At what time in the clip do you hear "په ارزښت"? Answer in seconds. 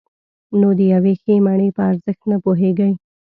1.75-2.21